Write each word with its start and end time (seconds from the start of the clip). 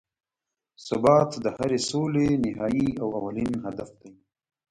ثبات 0.87 1.31
د 1.43 1.45
هرې 1.57 1.79
سولې 1.89 2.27
نهایي 2.43 2.89
او 3.01 3.07
اولین 3.19 3.51
هدف 3.65 3.89
دی. 3.99 4.11